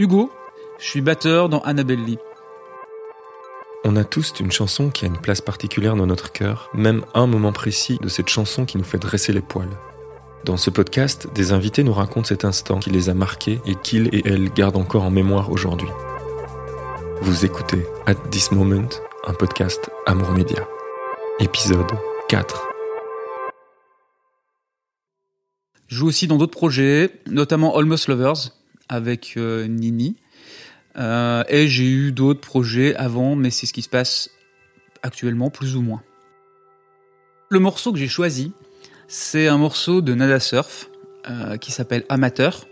[0.00, 0.30] Hugo,
[0.78, 2.18] je suis batteur dans Annabelle Lee.
[3.84, 7.26] On a tous une chanson qui a une place particulière dans notre cœur, même un
[7.26, 9.76] moment précis de cette chanson qui nous fait dresser les poils.
[10.44, 14.06] Dans ce podcast, des invités nous racontent cet instant qui les a marqués et qu'ils
[14.14, 15.88] et elles gardent encore en mémoire aujourd'hui.
[17.22, 18.88] Vous écoutez At This Moment,
[19.26, 20.68] un podcast Amour Média.
[21.40, 21.90] Épisode
[22.28, 22.68] 4.
[25.88, 28.57] Je joue aussi dans d'autres projets, notamment Almost Lovers
[28.88, 30.16] avec euh, Nini.
[30.96, 34.30] Euh, et j'ai eu d'autres projets avant, mais c'est ce qui se passe
[35.02, 36.02] actuellement, plus ou moins.
[37.50, 38.52] Le morceau que j'ai choisi,
[39.06, 40.90] c'est un morceau de Nada Surf
[41.30, 42.66] euh, qui s'appelle Amateur,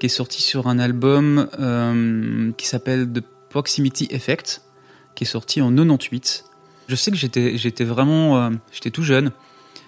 [0.00, 1.48] qui est sorti sur un album
[2.56, 4.62] qui s'appelle The Proximity Effect,
[5.14, 6.44] qui est sorti en 98.
[6.88, 9.30] Je sais que j'étais vraiment j'étais tout jeune.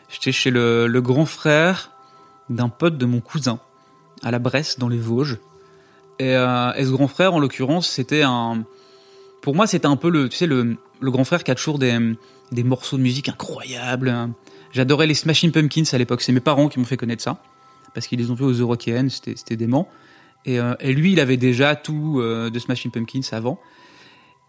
[0.09, 1.91] J'étais chez le grand frère
[2.49, 3.59] d'un pote de mon cousin
[4.23, 5.39] à la Bresse dans les Vosges.
[6.19, 8.65] Et, euh, et ce grand frère, en l'occurrence, c'était un.
[9.43, 11.99] Pour moi, c'était un peu le, tu sais, le, grand frère qui a toujours des,
[12.53, 14.31] des morceaux de musique incroyables.
[14.73, 16.23] J'adorais les Smashing Pumpkins à l'époque.
[16.23, 17.43] C'est mes parents qui m'ont fait connaître ça
[17.95, 19.11] parce qu'ils les ont vus aux Eurokéennes.
[19.11, 19.89] C'était, c'était dément.
[20.45, 23.59] Et, euh, et lui, il avait déjà tout euh, de Smashing Pumpkins avant.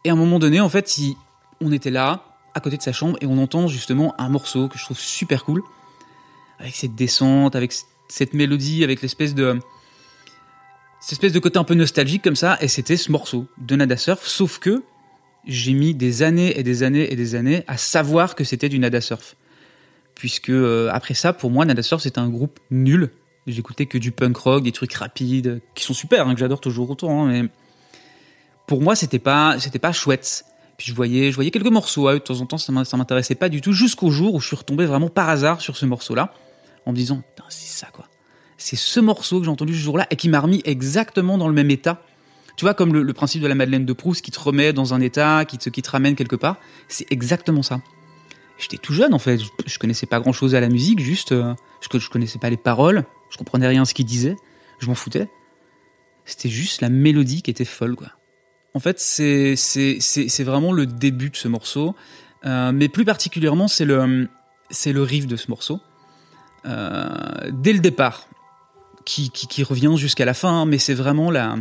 [0.03, 1.16] Et à un moment donné, en fait, il,
[1.61, 4.77] on était là, à côté de sa chambre, et on entend justement un morceau que
[4.77, 5.61] je trouve super cool,
[6.59, 7.73] avec cette descente, avec
[8.07, 9.59] cette mélodie, avec l'espèce de
[11.05, 13.95] cette espèce de côté un peu nostalgique comme ça, et c'était ce morceau de Nada
[13.95, 14.81] Surf, sauf que
[15.45, 18.79] j'ai mis des années et des années et des années à savoir que c'était du
[18.79, 19.35] Nada Surf.
[20.15, 23.11] Puisque euh, après ça, pour moi, Nada Surf c'était un groupe nul.
[23.45, 26.89] J'écoutais que du punk rock, des trucs rapides, qui sont super, hein, que j'adore toujours
[26.89, 27.49] autant, hein, mais
[28.65, 30.43] pour moi c'était pas c'était pas chouette.
[30.79, 32.97] Puis je voyais je voyais quelques morceaux, hein, de temps en temps ça m'in- ça
[32.97, 35.85] m'intéressait pas du tout, jusqu'au jour où je suis retombé vraiment par hasard sur ce
[35.85, 36.33] morceau-là,
[36.87, 38.07] en me disant putain c'est ça quoi.
[38.57, 41.53] C'est ce morceau que j'ai entendu ce jour-là et qui m'a remis exactement dans le
[41.53, 42.01] même état.
[42.57, 45.01] Tu vois, comme le, principe de la Madeleine de Proust qui te remet dans un
[45.01, 46.57] état, qui te, ramène quelque part.
[46.87, 47.81] C'est exactement ça.
[48.57, 51.53] J'étais tout jeune en fait, je, je connaissais pas grand-chose à la musique, juste euh,
[51.81, 54.38] je, je connaissais pas les paroles, je comprenais rien à ce qu'il disait,
[54.79, 55.27] je m'en foutais.
[56.23, 58.07] C'était juste la mélodie qui était folle quoi.
[58.73, 61.95] En fait, c'est vraiment le début de ce morceau,
[62.45, 64.29] Euh, mais plus particulièrement c'est le
[64.69, 65.79] c'est le riff de ce morceau.
[66.65, 68.27] Euh, dès le départ,
[69.05, 71.55] qui, qui, qui revient jusqu'à la fin, hein, mais c'est vraiment la,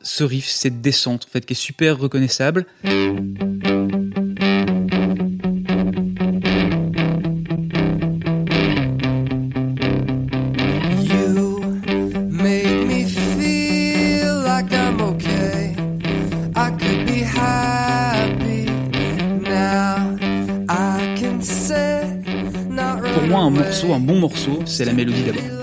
[0.00, 2.66] ce riff, cette descente, en fait, qui est super reconnaissable.
[23.14, 25.55] Pour moi, un morceau, un bon morceau, c'est la mélodie d'abord.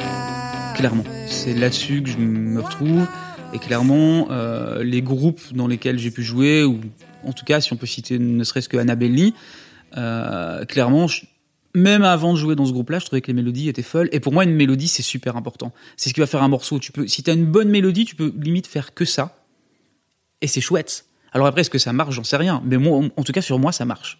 [0.84, 1.06] Clairement.
[1.28, 3.08] C'est là-dessus que je me retrouve.
[3.54, 6.82] Et clairement, euh, les groupes dans lesquels j'ai pu jouer, ou
[7.24, 9.34] en tout cas, si on peut citer ne serait-ce que Annabelle Lee,
[9.96, 11.06] euh, clairement,
[11.74, 14.10] même avant de jouer dans ce groupe-là, je trouvais que les mélodies étaient folles.
[14.12, 15.72] Et pour moi, une mélodie, c'est super important.
[15.96, 16.80] C'est ce qui va faire un morceau.
[16.80, 19.38] Tu peux, si t'as une bonne mélodie, tu peux limite faire que ça.
[20.42, 21.06] Et c'est chouette.
[21.32, 22.14] Alors après, est-ce que ça marche?
[22.14, 22.62] J'en sais rien.
[22.66, 24.20] Mais moi, en tout cas, sur moi, ça marche.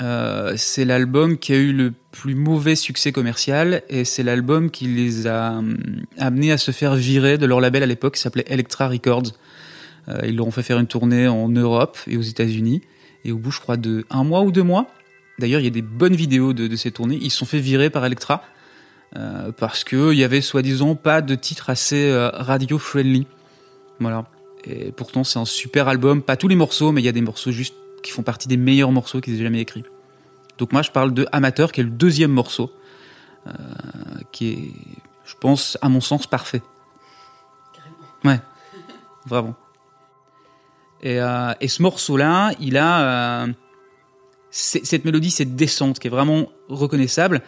[0.00, 4.86] Euh, c'est l'album qui a eu le plus mauvais succès commercial et c'est l'album qui
[4.86, 5.76] les a hum,
[6.18, 9.32] amenés à se faire virer de leur label à l'époque qui s'appelait Electra Records.
[10.08, 12.82] Euh, ils leur ont fait faire une tournée en Europe et aux États-Unis
[13.24, 14.86] et au bout, je crois, de un mois ou deux mois.
[15.38, 17.18] D'ailleurs, il y a des bonnes vidéos de, ces tournées.
[17.20, 18.42] Ils se sont fait virer par Electra
[19.16, 23.26] euh, parce que il y avait soi-disant pas de titre assez euh, radio friendly.
[24.00, 24.24] Voilà.
[24.64, 26.22] Et pourtant, c'est un super album.
[26.22, 28.56] Pas tous les morceaux, mais il y a des morceaux juste qui font partie des
[28.56, 29.84] meilleurs morceaux qu'ils aient jamais écrits.
[30.58, 32.72] Donc moi, je parle de Amateur, qui est le deuxième morceau,
[33.46, 33.52] euh,
[34.32, 34.72] qui est,
[35.24, 36.62] je pense, à mon sens, parfait.
[38.24, 38.40] Ouais,
[39.26, 39.54] vraiment.
[41.00, 43.46] Et, euh, et ce morceau-là, il a euh,
[44.50, 47.42] cette mélodie, cette descente qui est vraiment reconnaissable,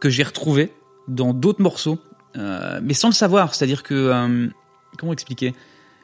[0.00, 0.72] que j'ai retrouvée
[1.08, 1.98] dans d'autres morceaux,
[2.34, 3.54] mais sans le savoir.
[3.54, 4.50] C'est-à-dire que,
[4.98, 5.54] comment expliquer?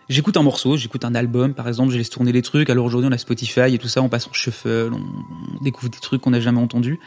[0.08, 2.70] J'écoute un morceau, j'écoute un album, par exemple, je laisse tourner les trucs.
[2.70, 5.99] Alors aujourd'hui, on a Spotify et tout ça, on passe en shuffle, on, découvre des
[5.99, 6.99] trucs qu'on n'a jamais entendus.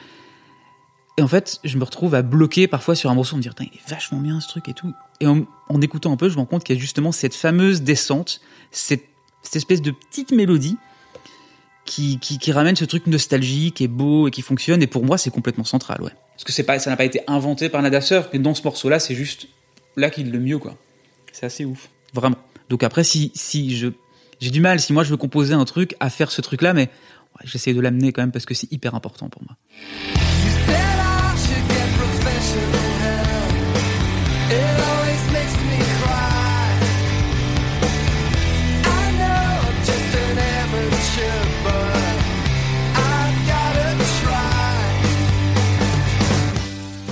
[1.18, 3.66] Et en fait, je me retrouve à bloquer parfois sur un morceau, me dire, il
[3.68, 4.94] est vachement bien ce truc et tout.
[5.22, 5.46] Et en,
[5.82, 9.06] écoutant un peu, je me rends compte qu'il y a justement cette fameuse descente, cette,
[9.54, 10.78] espèce de petite mélodie
[11.86, 12.20] qui,
[12.52, 14.82] ramène ce truc nostalgique et beau et qui fonctionne.
[14.82, 16.12] Et pour moi, c'est complètement central, ouais.
[16.34, 19.16] Parce que ça n'a pas été inventé par Nada Surf, mais dans ce morceau-là, c'est
[19.16, 19.48] juste
[19.96, 20.76] là qu'il le mieux, quoi.
[21.32, 22.38] C'est assez ouf, vraiment.
[22.70, 23.88] Donc après, si, si je,
[24.40, 26.84] j'ai du mal, si moi je veux composer un truc, à faire ce truc-là, mais
[26.84, 29.56] ouais, j'essaie de l'amener quand même parce que c'est hyper important pour moi.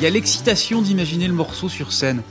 [0.04, 2.24] Il y a l'excitation d'imaginer le morceau sur scène.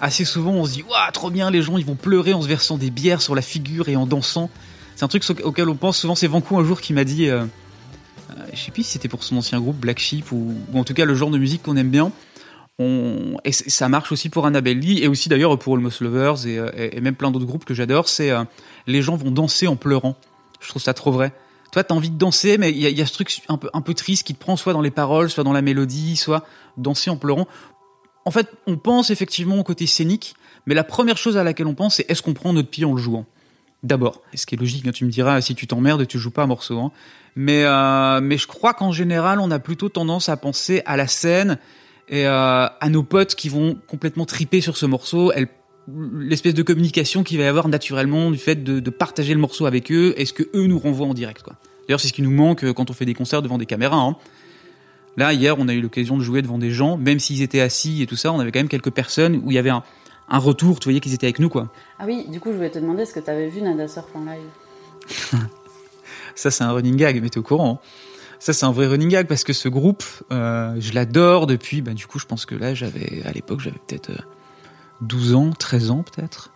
[0.00, 2.48] Assez souvent, on se dit, waouh, trop bien, les gens, ils vont pleurer en se
[2.48, 4.50] versant des bières sur la figure et en dansant.
[4.94, 6.14] C'est un truc auquel on pense souvent.
[6.14, 7.44] C'est Vancou un jour qui m'a dit, euh,
[8.30, 10.94] euh, je sais plus si c'était pour son ancien groupe Black Sheep ou, en tout
[10.94, 12.12] cas le genre de musique qu'on aime bien.
[12.80, 17.00] Et ça marche aussi pour Annabelle Lee et aussi d'ailleurs pour Almost Lovers et, euh,
[17.00, 18.08] même plein d'autres groupes que j'adore.
[18.08, 18.44] C'est euh,
[18.86, 20.16] les gens vont danser en pleurant.
[20.60, 21.32] Je trouve ça trop vrai.
[21.72, 23.80] Toi, t'as envie de danser, mais il y, y a ce truc un peu, un
[23.80, 26.46] peu triste qui te prend soit dans les paroles, soit dans la mélodie, soit
[26.76, 27.48] danser en pleurant.
[28.28, 30.34] En fait, on pense effectivement au côté scénique,
[30.66, 32.92] mais la première chose à laquelle on pense, c'est est-ce qu'on prend notre pied en
[32.92, 33.24] le jouant?
[33.82, 36.42] D'abord, ce qui est logique, hein, tu me diras, si tu t'emmerdes, tu joues pas
[36.42, 36.78] un morceau.
[36.78, 36.92] hein.
[37.36, 41.06] Mais, euh, mais je crois qu'en général, on a plutôt tendance à penser à la
[41.06, 41.56] scène
[42.10, 45.32] et euh, à nos potes qui vont complètement triper sur ce morceau,
[46.12, 49.90] l'espèce de communication qu'il va y avoir naturellement du fait de, partager le morceau avec
[49.90, 51.46] eux, et ce que eux nous renvoient en direct.
[51.88, 53.96] D'ailleurs, c'est ce qui nous manque euh, quand on fait des concerts devant des caméras.
[53.96, 54.18] hein.
[55.18, 58.02] Là, hier, on a eu l'occasion de jouer devant des gens, même s'ils étaient assis
[58.02, 59.82] et tout ça, on avait quand même quelques personnes où il y avait un,
[60.28, 61.72] un retour, tu voyais qu'ils étaient avec nous, quoi.
[61.98, 64.06] Ah oui, du coup, je voulais te demander, est-ce que tu avais vu Nada Surf
[64.14, 65.40] en live?
[66.36, 67.80] Ça, c'est un running gag, mais t'es au courant.
[67.82, 67.88] hein.
[68.38, 71.94] Ça, c'est un vrai running gag parce que ce groupe, euh, je l'adore depuis, bah,
[71.94, 74.18] du coup, je pense que là, j'avais, à l'époque, j'avais peut-être euh,
[75.00, 76.52] 12 ans, 13 ans, peut-être.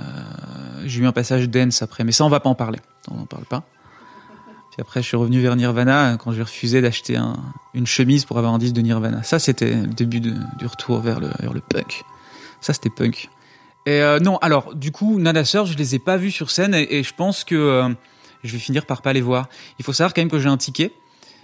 [0.00, 0.02] Euh,
[0.86, 2.78] j'ai eu un passage dance après, mais ça, on va pas en parler.
[3.10, 3.64] On n'en parle pas.
[4.76, 7.36] Puis après, je suis revenu vers Nirvana euh, quand j'ai refusé d'acheter un-
[7.72, 9.22] une chemise pour avoir un disque de Nirvana.
[9.22, 11.30] Ça, c'était le début du retour vers le,
[11.60, 12.02] punk.
[12.60, 13.30] Ça, c'était punk.
[13.86, 16.74] Et euh, non, alors, du coup, Nada Surf, je les ai pas vus sur scène
[16.74, 17.88] et, et je pense que euh,
[18.44, 19.48] je vais finir par pas les voir.
[19.78, 20.92] Il faut savoir quand même que j'ai un ticket.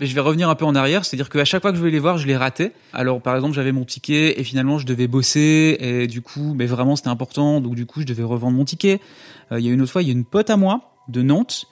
[0.00, 1.92] Mais je vais revenir un peu en arrière, c'est-à-dire qu'à chaque fois que je voulais
[1.92, 2.72] les voir, je les ratais.
[2.92, 6.66] Alors par exemple, j'avais mon ticket et finalement je devais bosser et du coup, mais
[6.66, 9.00] vraiment c'était important, donc du coup je devais revendre mon ticket.
[9.52, 11.22] Euh, Il y a une autre fois, il y a une pote à moi de
[11.22, 11.66] Nantes,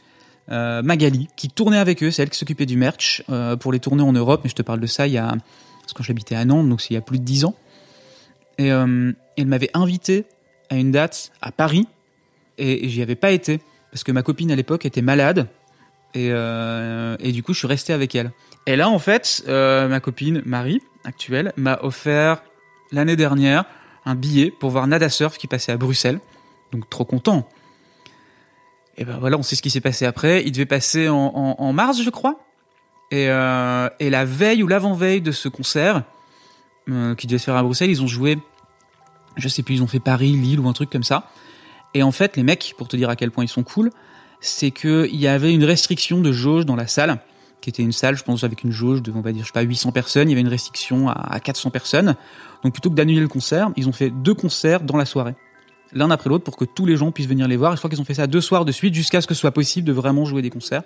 [0.51, 3.81] euh, Magali, qui tournait avec eux, c'est elle qui s'occupait du merch euh, pour les
[3.81, 4.41] tourner en Europe.
[4.45, 5.35] Mais je te parle de ça il y a,
[5.81, 7.55] parce que j'habitais à Nantes, donc il y a plus de dix ans.
[8.59, 10.25] Et euh, elle m'avait invité
[10.69, 11.87] à une date à Paris
[12.59, 13.61] et, j'y avais pas été
[13.91, 15.49] parce que ma copine à l'époque était malade
[16.15, 18.31] et, et du coup je suis resté avec elle.
[18.67, 22.43] Et là en fait, ma copine Marie actuelle m'a offert
[22.93, 23.65] l'année dernière
[24.05, 26.21] un billet pour voir Nada Surf qui passait à Bruxelles.
[26.73, 27.49] Donc trop content.
[29.01, 30.45] Et ben voilà, on sait ce qui s'est passé après.
[30.45, 32.39] Il devait passer en, mars, je crois.
[33.11, 36.05] Et, euh, et la veille ou l'avant-veille de ce concert,
[36.91, 38.39] euh, qui devait se faire à Bruxelles, ils ont joué,
[39.37, 41.31] je sais plus, ils ont fait Paris, Lille ou un truc comme ça.
[41.95, 43.91] Et en fait, les mecs, pour te dire à quel point ils sont cool,
[44.41, 47.19] c'est qu'il y avait une restriction de jauge dans la salle,
[47.63, 49.53] qui était une salle, je pense, avec une jauge de, on va dire, je sais
[49.53, 50.29] pas, 800 personnes.
[50.29, 52.17] Il y avait une restriction à, à 400 personnes.
[52.63, 55.35] Donc plutôt que d'annuler le concert, ils ont fait deux concerts dans la soirée.
[55.93, 57.73] L'un après l'autre pour que tous les gens puissent venir les voir.
[57.73, 59.51] Je crois qu'ils ont fait ça deux soirs de suite jusqu'à ce que ce soit
[59.51, 60.83] possible de vraiment jouer des concerts.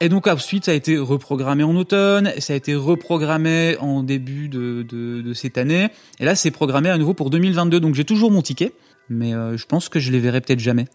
[0.00, 4.48] Et donc ensuite, ça a été reprogrammé en automne, ça a été reprogrammé en début
[4.48, 5.88] de, de, cette année.
[6.20, 7.80] Et là, c'est programmé à nouveau pour 2022.
[7.80, 8.72] Donc j'ai toujours mon ticket,
[9.08, 10.86] mais euh, je pense que je les verrai peut-être jamais.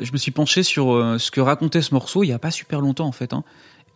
[0.00, 2.50] Je me suis penché sur euh, ce que racontait ce morceau il y a pas
[2.50, 3.32] super longtemps en fait.
[3.32, 3.44] hein.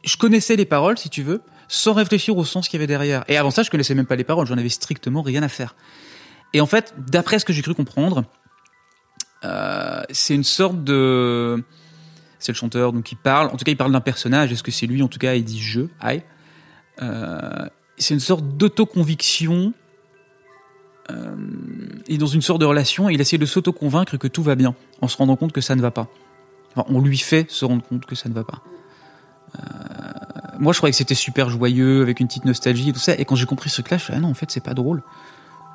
[0.04, 3.24] Je connaissais les paroles, si tu veux, sans réfléchir au sens qu'il y avait derrière.
[3.28, 5.74] Et avant ça, je connaissais même pas les paroles, j'en avais strictement rien à faire.
[6.56, 8.24] Et en fait, d'après ce que j'ai cru comprendre,
[9.44, 11.62] euh, c'est une sorte de...
[12.38, 14.70] C'est le chanteur, donc il parle, en tout cas il parle d'un personnage, est-ce que
[14.70, 16.22] c'est lui En tout cas, il dit je, I.
[17.02, 17.66] Euh,
[17.98, 19.74] c'est une sorte d'autoconviction.
[21.10, 21.36] Euh,
[22.08, 24.74] est dans une sorte de relation et il essaie de s'auto-convaincre que tout va bien,
[25.02, 26.08] en se rendant compte que ça ne va pas.
[26.74, 28.62] Enfin, on lui fait se rendre compte que ça ne va pas.
[29.56, 29.62] Euh,
[30.58, 33.12] moi, je croyais que c'était super joyeux, avec une petite nostalgie et tout ça.
[33.12, 35.02] Et quand j'ai compris ce truc-là, je suis ah non, en fait, c'est pas drôle.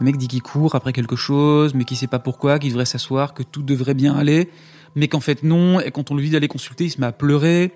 [0.02, 2.86] Le mec dit qu'il court après quelque chose, mais qu'il sait pas pourquoi, qu'il devrait
[2.86, 4.50] s'asseoir, que tout devrait bien aller,
[4.96, 5.80] mais qu'en fait non.
[5.80, 7.72] Et quand on lui dit d'aller consulter, il se met à pleurer.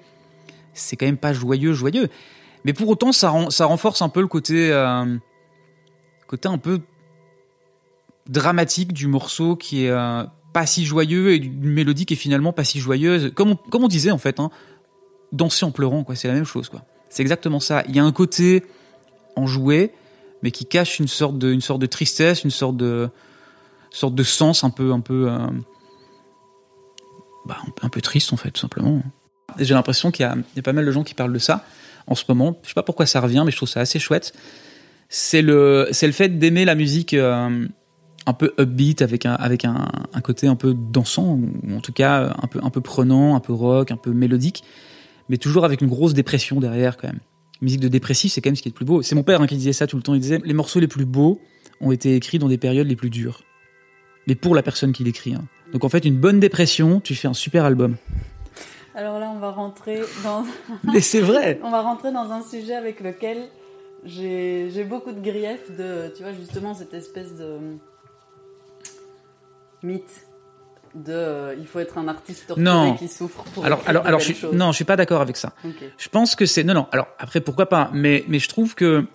[0.74, 2.10] C'est quand même pas joyeux, joyeux.
[2.64, 5.06] Mais pour autant, ça, ren- ça renforce un peu le côté, euh,
[6.26, 6.82] côté un peu
[8.28, 12.54] dramatique du morceau qui est euh, pas si joyeux et d'une mélodie qui est finalement
[12.54, 13.34] pas si joyeuse.
[13.36, 14.50] Comme on, comme on disait en fait, hein,
[15.32, 16.16] danser en pleurant, quoi.
[16.16, 16.82] C'est la même chose, quoi.
[17.08, 17.84] C'est exactement ça.
[17.88, 18.64] Il y a un côté
[19.36, 19.92] enjoué,
[20.46, 23.10] mais qui cache une sorte de, une sorte de tristesse, une sorte de,
[23.90, 25.40] sorte de sens un peu, un peu, euh,
[27.48, 29.02] bah, un peu- triste en fait, tout simplement.
[29.58, 31.40] J'ai l'impression qu'il y a, il y a pas mal de gens qui parlent de
[31.40, 31.66] ça
[32.06, 32.60] en ce moment.
[32.62, 34.34] Je sais pas pourquoi ça revient, mais je trouve ça assez chouette.
[35.10, 37.68] C'est le, c'est le fait d'aimer la musique euh,
[38.28, 41.94] un peu upbeat avec un, avec un, un côté un peu dansant, ou en tout
[41.94, 44.64] cas un peu, un peu prenant, un peu rock, un peu mélodique,
[45.28, 47.20] mais toujours avec une grosse dépression derrière quand même.
[47.62, 49.02] Musique de dépressif, c'est quand même ce qui est le plus beau.
[49.02, 50.14] C'est mon père hein, qui disait ça tout le temps.
[50.14, 51.40] Il disait les morceaux les plus beaux
[51.82, 53.42] ont été écrits dans des périodes les plus dures,
[54.28, 55.34] mais pour la personne qui l'écrit.
[55.36, 55.46] hein.
[55.74, 57.96] Donc en fait, une bonne dépression, tu fais un super album.
[58.94, 60.46] Alors là, on va rentrer dans,
[60.94, 61.60] Mais c'est vrai.
[61.64, 63.50] on va rentrer dans un sujet avec lequel
[64.06, 67.58] j'ai beaucoup de griefs de, tu vois, justement cette espèce de
[69.84, 70.28] mythe
[70.96, 72.96] de, euh, il faut être un artiste torturé Non.
[72.96, 75.54] qui souffre pour Alors, alors, alors, je suis, non, je suis pas d'accord avec ça.
[75.98, 76.88] Je pense que c'est non non.
[76.92, 79.06] Alors après pourquoi pas mais mais je trouve que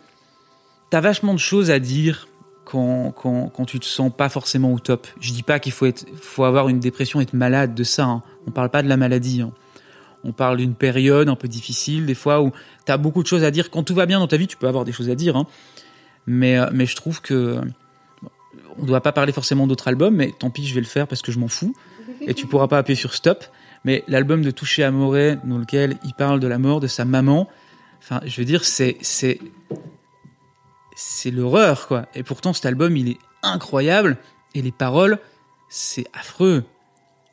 [0.90, 2.28] t'as vachement de choses à dire
[2.64, 5.06] quand quand quand tu te sens pas forcément au top.
[5.20, 8.04] Je dis pas qu'il faut être faut avoir une dépression être malade de ça.
[8.04, 8.22] Hein.
[8.46, 9.40] On parle pas de la maladie.
[9.40, 9.52] hein.
[10.22, 12.52] On parle d'une période un peu difficile des fois où
[12.84, 13.70] t'as beaucoup de choses à dire.
[13.70, 15.34] Quand tout va bien dans ta vie, tu peux avoir des choses à dire.
[15.36, 15.46] Hein.
[16.26, 17.58] Mais euh, mais je trouve que
[18.80, 20.14] on doit pas parler forcément d'autres albums.
[20.14, 21.74] Mais tant pis, je vais le faire parce que je m'en fous.
[22.22, 23.44] Et tu pourras pas appuyer sur stop.
[23.84, 27.48] Mais l'album de Touché Amoré, dans lequel il parle de la mort de sa maman,
[28.02, 29.38] enfin, je veux dire, c'est, c'est,
[30.96, 32.06] c'est l'horreur, quoi.
[32.14, 34.18] Et pourtant, cet album, il est incroyable.
[34.54, 35.18] Et les paroles,
[35.68, 36.64] c'est affreux.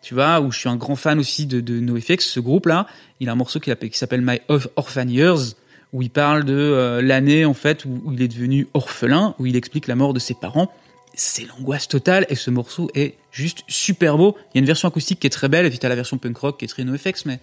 [0.01, 2.87] Tu vois, où je suis un grand fan aussi de, de NoFX, ce groupe-là.
[3.19, 5.55] Il a un morceau qui, appelle- qui s'appelle My Orph- Orphan Years,
[5.91, 9.55] où il parle de euh, l'année, en fait, où il est devenu orphelin, où il
[9.55, 10.71] explique la mort de ses parents.
[11.19, 14.37] C'est l'angoisse totale, et ce morceau est juste super beau.
[14.37, 16.19] Il y a une version acoustique qui est très belle, et puis t'as la version
[16.19, 17.39] punk rock qui est très NoFX, mais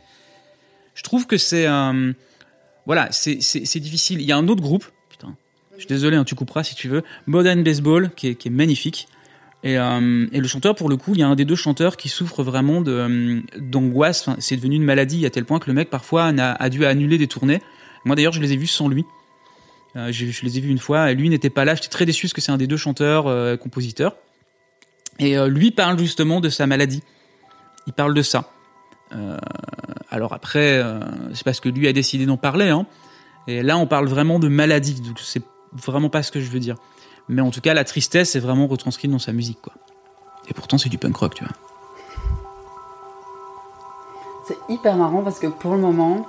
[0.95, 2.13] je trouve que c'est euh,
[2.87, 4.21] voilà, c'est difficile.
[4.21, 5.35] Il y a un autre groupe, putain,
[5.73, 8.53] je suis désolé, hein, tu couperas si tu veux, Modern Baseball, qui est, qui est
[8.53, 9.09] magnifique.
[9.65, 11.97] Et, euh, et le chanteur, pour le coup, il y a un des deux chanteurs
[11.97, 14.29] qui souffre vraiment euh, d'angoisse.
[14.39, 17.27] C'est devenu une maladie à tel point que le mec parfois a dû annuler des
[17.27, 17.61] tournées.
[18.05, 19.05] Moi d'ailleurs, je les ai vus sans lui.
[19.97, 21.13] Euh, je les ai vus une fois.
[21.13, 21.75] Lui n'était pas là.
[21.75, 24.17] J'étais très déçu parce que c'est un des deux chanteurs euh, compositeurs.
[25.19, 27.03] Et euh, lui parle justement de sa maladie.
[27.87, 28.51] Il parle de ça.
[29.15, 29.37] Euh,
[30.11, 30.83] alors après,
[31.35, 32.71] c'est parce que lui a décidé d'en parler.
[32.71, 32.87] Hein.
[33.47, 35.01] Et là, on parle vraiment de maladie.
[35.01, 36.77] Donc c'est vraiment pas ce que je veux dire.
[37.29, 39.59] Mais en tout cas, la tristesse est vraiment retranscrite dans sa musique.
[40.49, 41.55] Et pourtant, c'est du punk rock, tu vois.
[44.47, 46.27] C'est hyper marrant parce que pour le moment,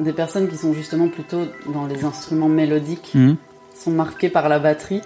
[0.00, 3.36] des personnes qui sont justement plutôt dans les instruments mélodiques Mhm.
[3.74, 5.00] sont marquées par la batterie.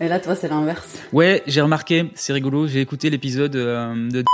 [0.00, 0.98] Et là, toi, c'est l'inverse.
[1.12, 4.24] Ouais, j'ai remarqué, c'est rigolo, j'ai écouté l'épisode euh, de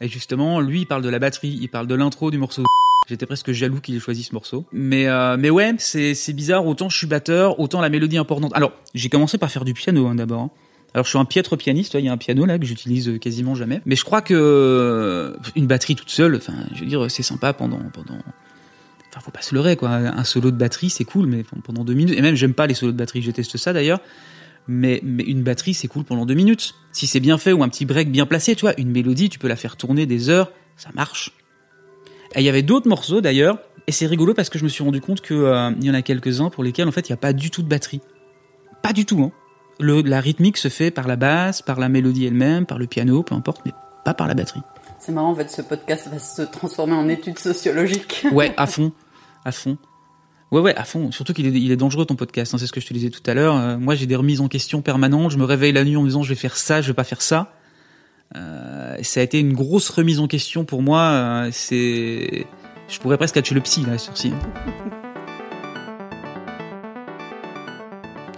[0.00, 2.62] et justement, lui, il parle de la batterie, il parle de l'intro du morceau.
[3.08, 4.64] J'étais presque jaloux qu'il ait choisi ce morceau.
[4.70, 6.66] Mais euh, mais ouais, c'est c'est bizarre.
[6.66, 8.52] Autant je suis batteur, autant la mélodie est importante.
[8.54, 10.42] Alors, j'ai commencé par faire du piano hein, d'abord.
[10.42, 10.50] hein.
[10.94, 11.94] Alors, je suis un piètre pianiste.
[11.94, 13.80] Il y a un piano là que j'utilise euh, quasiment jamais.
[13.86, 17.80] Mais je crois que une batterie toute seule, enfin, je veux dire, c'est sympa pendant
[17.92, 18.18] pendant.
[19.08, 19.90] Enfin, faut pas se leurrer quoi.
[19.90, 22.16] Un solo de batterie, c'est cool, mais pendant deux minutes.
[22.16, 23.22] Et même, j'aime pas les solos de batterie.
[23.22, 24.00] Je déteste ça d'ailleurs
[24.68, 26.74] mais, une batterie c'est cool pendant deux minutes.
[26.92, 29.38] Si c'est bien fait ou un petit break bien placé, tu vois, une mélodie, tu
[29.38, 31.32] peux la faire tourner des heures, ça marche.
[32.34, 34.84] Et il y avait d'autres morceaux d'ailleurs, et c'est rigolo parce que je me suis
[34.84, 37.18] rendu compte que euh, y en a quelques-uns pour lesquels en fait il n'y a
[37.18, 38.02] pas du tout de batterie.
[38.82, 39.32] Pas du tout, hein.
[39.80, 43.36] La rythmique se fait par la basse, par la mélodie elle-même, par le piano, peu
[43.36, 43.72] importe, mais
[44.04, 44.60] pas par la batterie.
[44.98, 48.26] C'est marrant, en fait, ce podcast va se transformer en étude sociologique.
[48.32, 48.92] Ouais, à fond,
[49.44, 49.78] à fond.
[50.50, 51.10] Ouais, ouais, à fond.
[51.12, 52.54] Surtout qu'il est, il est dangereux ton podcast.
[52.54, 53.56] hein, c'est ce que je te disais tout à l'heure.
[53.56, 55.30] Euh, moi, j'ai des remises en question permanentes.
[55.30, 57.04] Je me réveille la nuit en me disant je vais faire ça, je vais pas
[57.04, 57.52] faire ça.
[58.36, 61.00] Euh, ça a été une grosse remise en question pour moi.
[61.00, 62.46] euh, c'est,
[62.88, 64.32] je pourrais presque être chez le psy là, sur ci.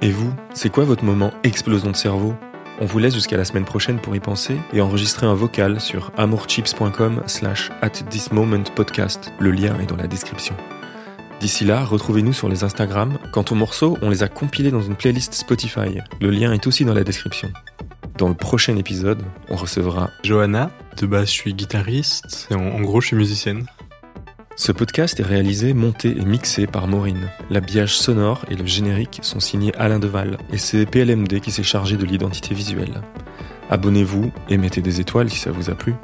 [0.03, 2.35] Et vous, c'est quoi votre moment explosion de cerveau?
[2.83, 6.13] On vous laisse jusqu'à la semaine prochaine pour y penser et enregistrer un vocal sur
[6.17, 9.31] amourchips.com slash at this moment podcast.
[9.39, 10.57] Le lien est dans la description.
[11.41, 13.19] D'ici là, retrouvez-nous sur les Instagram.
[13.33, 15.99] Quant aux morceaux, on les a compilés dans une playlist Spotify.
[16.23, 17.53] Le lien est aussi dans la description.
[18.17, 22.81] Dans le prochain épisode, on recevra Johanna, de base je suis guitariste, et en, en
[22.81, 23.67] gros je suis musicienne.
[24.61, 27.31] Ce podcast est réalisé, monté et mixé par Maureen.
[27.49, 31.97] L'habillage sonore et le générique sont signés Alain Deval et c'est PLMD qui s'est chargé
[31.97, 33.01] de l'identité visuelle.
[33.71, 35.95] Abonnez-vous et mettez des étoiles si ça vous a plu.